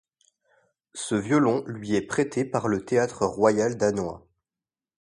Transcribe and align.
Ce 0.95 1.13
violon 1.13 1.63
lui 1.67 1.93
est 1.93 2.01
prêté 2.01 2.43
par 2.43 2.67
le 2.67 2.83
Théâtre 2.83 3.23
royal 3.23 3.77
danois. 3.77 4.27